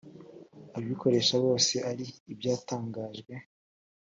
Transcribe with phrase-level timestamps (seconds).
[0.77, 3.33] ababikoresha bose ari ibyatangajwe